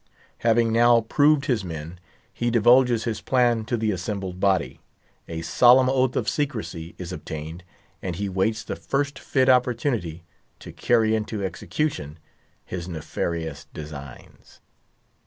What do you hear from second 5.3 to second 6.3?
solemn oath of